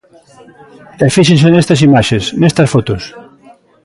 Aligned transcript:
E 1.03 1.05
fíxense 1.15 1.47
nestas 1.49 1.83
imaxes, 1.87 2.23
nestas 2.41 2.67
fotos. 2.73 3.03